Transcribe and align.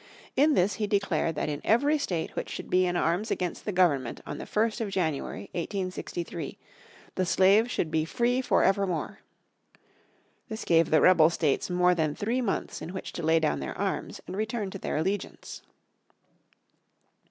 In 0.35 0.55
this 0.55 0.73
he 0.81 0.87
declared 0.87 1.35
that 1.35 1.47
in 1.47 1.61
every 1.63 1.99
state 1.99 2.35
which 2.35 2.49
should 2.49 2.71
be 2.71 2.87
in 2.87 2.95
arms 2.95 3.29
against 3.29 3.65
the 3.65 3.71
Government 3.71 4.19
on 4.25 4.39
the 4.39 4.45
1st 4.45 4.81
of 4.81 4.89
January, 4.89 5.41
1863, 5.53 6.57
the 7.13 7.23
slaves 7.23 7.69
should 7.69 7.91
be 7.91 8.03
free 8.03 8.41
forever 8.41 8.87
more. 8.87 9.19
This 10.49 10.65
gave 10.65 10.89
the 10.89 11.01
rebel 11.01 11.29
states 11.29 11.69
more 11.69 11.93
than 11.93 12.15
three 12.15 12.41
months 12.41 12.81
in 12.81 12.93
which 12.95 13.13
to 13.13 13.21
lay 13.21 13.39
down 13.39 13.59
their 13.59 13.77
arms 13.77 14.19
and 14.25 14.35
return 14.35 14.71
to 14.71 14.79
their 14.79 14.97
allegiance. 14.97 15.61